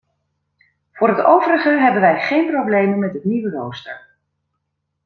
[0.91, 4.05] Voor het overige hebben wij geen problemen met het nieuwe rooster.